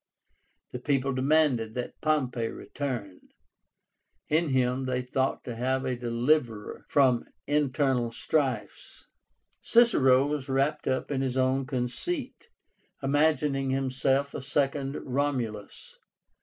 [0.71, 3.19] The people demanded that Pompey return.
[4.29, 9.05] In him they thought to have a deliverer from internal strifes.
[9.61, 12.49] Cicero was wrapped up in his own conceit,
[13.03, 15.99] imagining himself a second Romulus.